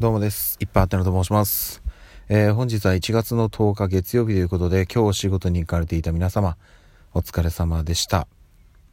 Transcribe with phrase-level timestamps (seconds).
[0.00, 0.56] どうもです。
[0.60, 1.82] いっぱいあてのと申します。
[2.30, 6.56] えー、本日は1月の10日月曜日ということで、今日お仕事に行かれていた皆様、
[7.12, 8.26] お疲れ様でした。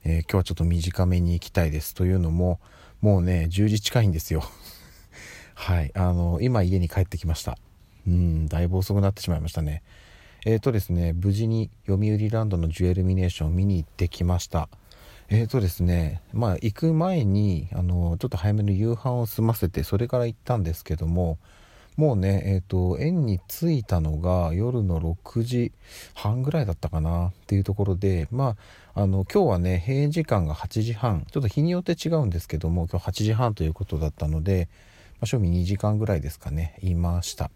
[0.03, 1.95] えー、今日はちょっと短めに行きたいです。
[1.95, 2.59] というのも、
[2.99, 4.43] もうね、10時近いんですよ。
[5.55, 5.93] はい。
[5.95, 7.57] あの、今家に帰ってきました。
[8.05, 9.83] うん、だいぶ遅くなってしまいましたね。
[10.45, 14.67] えっ、ー、とですね、無事に読売ランドのジュエルミネーションを見に行ってきました。
[15.29, 21.37] えーとですね、まあ行く前に、あの、ちょっと早めの夕飯を済ませて、それから行ったんですけども、
[21.97, 25.73] もうね、えっ、ー、と、園に着いたのが夜の6時
[26.13, 28.55] 半ぐらいだったかなっていうところで、ま
[28.93, 34.69] あ、あの、今日はね、閉園時間が8時半、ちょっと日によって違うんですけども、今日8時半ということだったので、
[35.13, 37.49] まあ、賞味2時間ぐらいですかね、いました。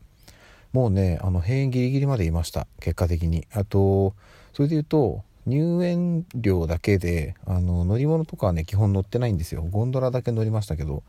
[0.74, 3.48] もうね、あの、閉園ギリギリまでいました、結果的に。
[3.54, 4.16] あと、
[4.54, 9.64] それで言うと、入園料だけであの乗り物とかはね基本乗ってないんですよ。
[9.64, 11.04] ゴンドラだけ乗りましたけど。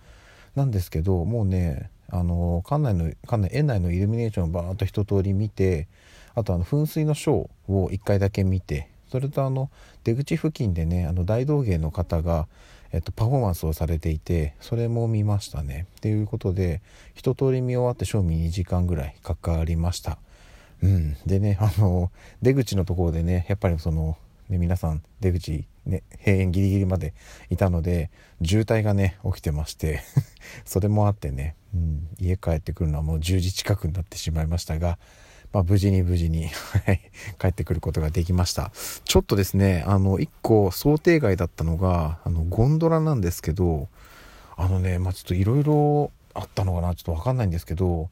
[0.54, 5.88] なんですけどもうねあの館内の館内園内のイルミネーションをバーッと一通り見て
[6.34, 9.70] あとあの噴水のショーを1回だけ見てそれとあの
[10.04, 12.48] 出口付近でねあの大道芸の方が、
[12.92, 15.86] えっと、パフォーマンスをされていてそれも見ましたね。
[15.98, 16.80] っていうことで
[17.14, 20.18] 一通り見終わって賞味2時間ぐらいかかりました。
[20.82, 22.10] うん、でねあの
[22.42, 27.14] 出口のところでねやっぱりその、ね、皆さん出口、ね、閉園ギリギリまで
[27.50, 28.10] いたので
[28.44, 30.02] 渋滞がね起きてまして
[30.66, 34.98] それもあってね、うん、家帰ってくるのはもう10時近くになってしまいましたが、
[35.52, 36.48] まあ、無事に無事に
[37.38, 38.72] 帰ってくることができました。
[39.04, 43.88] ちょっとですねあの1個想定外だったのがあのゴンドラなんですけど
[44.56, 48.10] あのねまあちょっといろいろあったのかなちょっと分かんないんですけど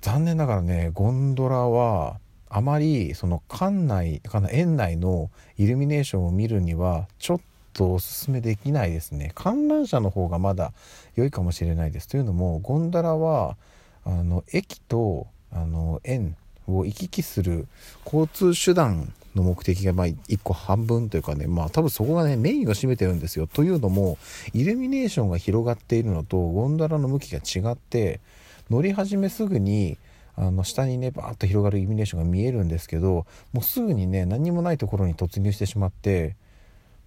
[0.00, 4.20] 残念ながらねゴンドラはあまりその館内
[4.50, 7.40] 園内のイルミネーションを見るにはちょっ
[7.72, 9.30] とおすすめできないですね。
[9.34, 10.72] 観覧車の方がまだ
[11.14, 12.08] 良いかもしれないです。
[12.08, 13.56] というのもゴンドラは
[14.04, 17.68] あの駅とあの園を行き来する
[18.04, 23.46] 交通手段の目的がまあ1個半分というかねまあ多分そこがねメインを占めてるんですよ。
[23.46, 24.18] というのも
[24.52, 28.20] イルミネーションが広がっているのとゴンドラの向きが違って
[28.70, 29.98] 乗り始めすぐに
[30.36, 36.36] あの下にねバーッと広がるイルミネーションが見えるんですけどもうすぐにね何もないところに突入してしまって、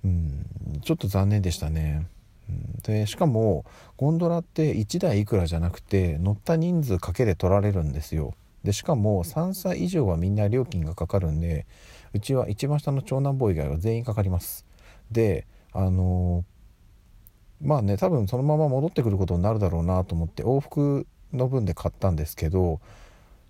[0.03, 0.46] うん、
[0.84, 2.07] ちょっと残念でしたね。
[2.84, 3.63] でしかも
[3.97, 8.34] ゴンドラって1台いくらじゃなくて乗った人数かけで取られるんですよ。
[8.63, 11.66] でしかも3歳以上はみんな料金がかかるんで
[12.13, 14.66] うちは一番下の長男坊以外は全員かかります。
[15.12, 16.44] であの
[17.62, 22.80] まあね多分そのまま戻ってくることになるだろうなと思って往復の分で買ったんですけど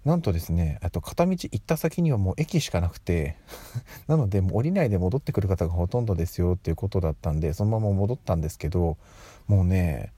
[0.05, 3.37] なんとですねあと片道行った先にはもう駅しかなくて
[4.07, 8.97] なのでもう降りないで戻ってくる方がほとんどですよっていうことだったんでそのまま戻ったんですけど
[9.47, 10.11] もうね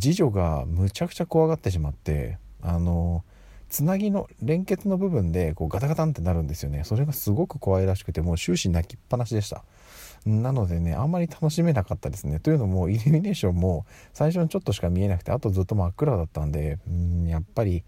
[0.00, 3.24] 次女がむちゃくちゃ怖がってしまってあの
[3.68, 6.84] つなぎの連結の部分でこうガタガタンってなるんですよね。
[6.84, 9.64] それがすごく怖いらしくてもう終始泣きっぱなしでした。
[10.24, 12.40] なのでねあんまり楽しめなかったですね。
[12.40, 17.84] というのもイルミネーションも最初にちょっとしか見えなくてあとずっと真っ暗だったんでうんやっぱり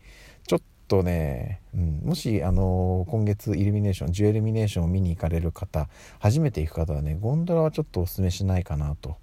[0.47, 5.89] ちょっとね、うん、もしあの今月イルミネーションジュエルミネーションを見に行かれる方
[6.19, 9.17] 初めて行く方はねゴンドラはちょっとおすすめしないかなと。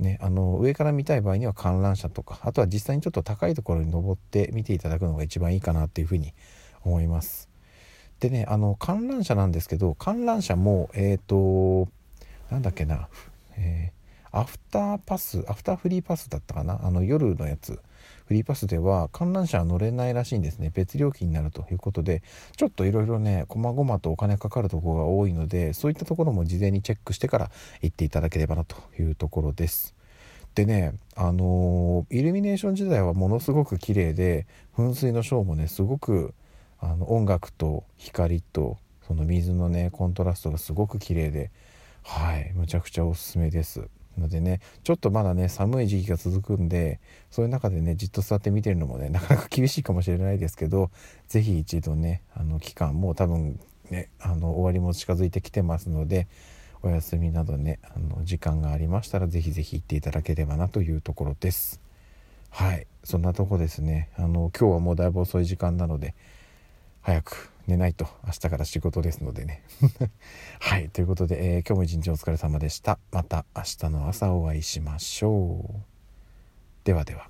[0.00, 6.32] ね、あの上から見たい場合には観覧車とかあとは実際にちょっと高いところに登って見ていただくのが一番いいかなっていうふうに
[6.84, 7.50] 思います。
[8.18, 11.90] でねあの観覧車なんですけど観覧車もえっ、ー、と
[12.50, 13.08] なんだっけな、
[13.56, 13.99] えー、
[14.32, 16.80] アフターパスアフターフリーパスだったかな？
[16.82, 17.80] あの夜のやつ。
[18.26, 20.70] フリーパスでは観覧車は乗れないらしいんですね。
[20.72, 22.22] 別料金になるということで
[22.56, 27.50] ちょっといろいろね細々とお金かかるところが多いのでそういったところも事前にチェックしてから
[27.82, 29.96] 行っていただければなというところです。
[30.54, 36.32] でねあのー、イルミネーション時代はものすごく綺麗で噴水のショーもねすごく
[36.78, 41.50] あの音楽と光とその水のねコントラストがすごく綺麗で
[42.02, 43.88] はいむちゃくちゃおすすめです。
[44.18, 47.00] のでねちょっとまだね寒い時期が続くんで
[47.30, 50.90] そういう中でねじっと座って見てるのもねなかなか厳しいかもしれないですけど
[51.28, 53.58] 是非一度ねあの期間もう多分
[53.90, 56.26] ねあの終わりも近づいてきてますので
[56.82, 61.80] お休みなどねあの時間がありましたら是非是非行っていただければなというところです。
[62.50, 62.86] はい。
[63.04, 64.10] そんなとこですね。
[64.16, 66.14] あの今日はもうだいぶ遅い時間なので
[67.02, 69.62] 早く寝ないと明日から仕事ですのでね。
[70.60, 72.98] はいということで、えー、今日も一日お疲れ様でした。
[73.12, 75.80] また明日の朝お会いしましょう。
[76.84, 77.28] ではでは。